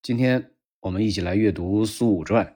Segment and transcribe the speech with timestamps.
[0.00, 2.46] 今天我们一起来阅读《苏武传》。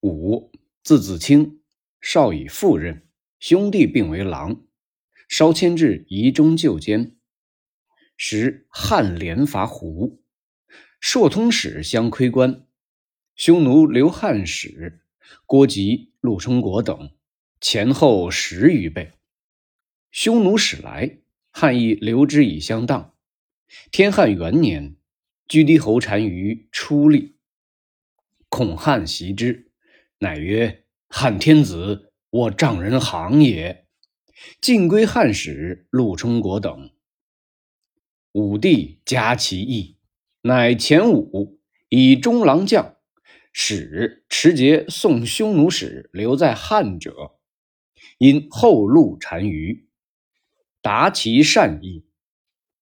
[0.00, 1.62] 武，字子清，
[2.00, 3.08] 少以父任，
[3.40, 4.62] 兄弟并为郎，
[5.28, 7.16] 稍迁至宜中旧监。
[8.16, 10.22] 时汉连伐胡，
[11.00, 12.66] 朔通使相窥观，
[13.34, 15.00] 匈奴刘汉使、
[15.46, 17.10] 郭吉、陆冲国等
[17.60, 19.12] 前后十余倍。
[20.10, 21.18] 匈奴使来，
[21.50, 23.11] 汉亦留之以相当。
[23.90, 24.96] 天汉元年，
[25.48, 27.36] 居低侯单于出力，
[28.48, 29.70] 恐汉袭之，
[30.18, 33.86] 乃曰：“汉天子，我丈人行也。”
[34.60, 36.90] 尽归汉使陆冲国等。
[38.32, 39.98] 武帝加其义，
[40.40, 42.96] 乃前武以中郎将，
[43.52, 47.38] 使持节送匈奴使留在汉者，
[48.18, 49.86] 因后路单于，
[50.80, 52.04] 达其善意。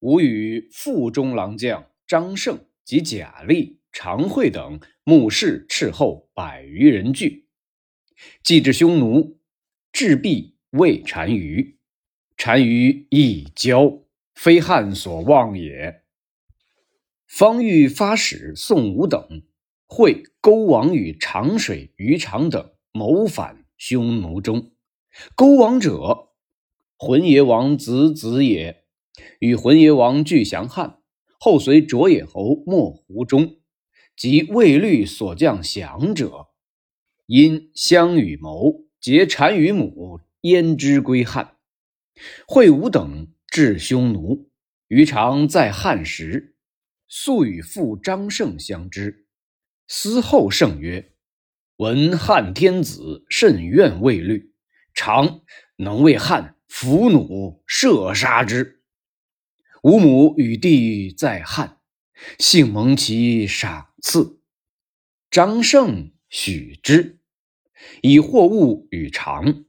[0.00, 7.47] 吾与副中郎将张胜及贾力、常惠等目视斥候百余人聚，
[8.42, 9.38] 既至匈奴，
[9.92, 11.77] 至必谓单于。
[12.34, 16.03] 单于亦骄，非汉所望也。
[17.27, 19.42] 方欲发使宋武等
[19.86, 24.72] 会勾王与长水于长等谋反匈奴中。
[25.34, 26.30] 勾王者，
[26.97, 28.80] 浑邪王子子也。
[29.38, 31.00] 与浑邪王俱降汉，
[31.38, 33.58] 后随卓野侯莫胡中，
[34.16, 36.48] 及魏律所将降者，
[37.26, 41.56] 因相与谋，结单于母焉知归汉。
[42.46, 44.50] 会武等至匈奴，
[44.88, 46.54] 于常在汉时，
[47.08, 49.26] 素与父张胜相知。
[49.88, 51.12] 思后胜曰
[51.78, 54.52] ：“闻汉天子甚怨魏律，
[54.92, 55.41] 常
[55.76, 58.80] 能为汉俘虏射杀之。”
[59.83, 61.78] 吾母与弟在汉，
[62.39, 64.41] 幸蒙其赏赐，
[65.31, 67.19] 张胜许之，
[68.03, 69.65] 以货物与偿。